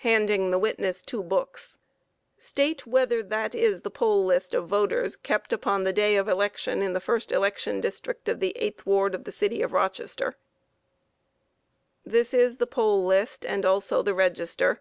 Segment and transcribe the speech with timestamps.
[0.00, 0.10] Q.
[0.10, 1.78] (Handing witness two books.)
[2.36, 6.82] State whether that is the poll list of voters kept upon the day of election
[6.82, 10.36] in the first election district of the 8th ward, of the city of Rochester?
[12.04, 12.10] A.
[12.10, 14.80] This is the poll list, and also the register.